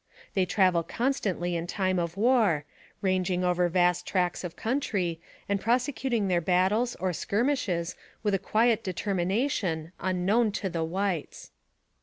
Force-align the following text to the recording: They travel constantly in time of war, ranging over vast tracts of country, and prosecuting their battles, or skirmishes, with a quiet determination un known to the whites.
They 0.33 0.47
travel 0.47 0.81
constantly 0.81 1.55
in 1.55 1.67
time 1.67 1.99
of 1.99 2.17
war, 2.17 2.65
ranging 3.03 3.43
over 3.43 3.69
vast 3.69 4.03
tracts 4.07 4.43
of 4.43 4.55
country, 4.55 5.21
and 5.47 5.61
prosecuting 5.61 6.27
their 6.27 6.41
battles, 6.41 6.95
or 6.95 7.13
skirmishes, 7.13 7.95
with 8.23 8.33
a 8.33 8.39
quiet 8.39 8.83
determination 8.83 9.91
un 9.99 10.25
known 10.25 10.51
to 10.53 10.69
the 10.71 10.83
whites. 10.83 11.51